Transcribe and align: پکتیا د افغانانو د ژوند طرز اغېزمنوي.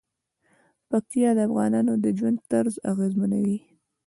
پکتیا 0.89 1.29
د 1.35 1.39
افغانانو 1.47 1.93
د 2.03 2.05
ژوند 2.17 2.37
طرز 2.51 2.75
اغېزمنوي. 2.91 3.59